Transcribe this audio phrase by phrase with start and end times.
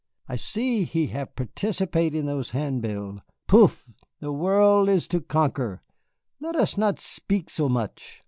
[0.27, 3.21] I see he have participate in those handbill.
[3.45, 3.85] Poof,
[4.19, 5.83] the world is to conquer,
[6.39, 8.19] let us not spik so much."